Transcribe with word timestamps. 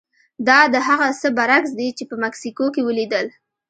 دا 0.47 0.59
د 0.73 0.75
هغه 0.87 1.07
څه 1.21 1.27
برعکس 1.37 1.71
دي 1.79 1.89
چې 1.97 2.03
په 2.09 2.15
مکسیکو 2.23 2.65
کې 2.75 2.81
ولیدل. 2.85 3.27